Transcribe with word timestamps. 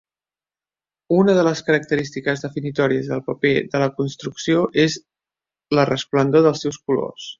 Una 1.17 1.33
de 1.39 1.43
les 1.47 1.59
característiques 1.67 2.41
definitòries 2.45 3.11
del 3.11 3.21
paper 3.27 3.53
de 3.75 3.83
la 3.85 3.91
construcció 4.01 4.65
és 4.87 4.97
la 5.81 5.87
resplendor 5.95 6.47
dels 6.49 6.65
seus 6.67 6.83
colors. 6.91 7.29